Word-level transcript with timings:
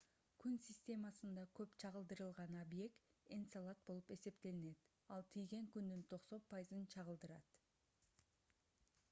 күн 0.43 0.53
системасында 0.67 1.43
көп 1.59 1.75
чагылдырган 1.83 2.57
объект 2.61 3.29
энцелад 3.37 3.83
болуп 3.91 4.09
эсептелинет 4.17 4.89
ал 5.19 5.29
тийген 5.37 5.69
күндүн 5.77 6.03
90 6.17 6.43
пайызын 6.55 6.91
чагылдырат 6.97 7.57